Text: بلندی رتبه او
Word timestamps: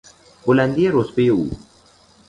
بلندی 0.45 0.89
رتبه 0.91 1.21
او 1.31 1.51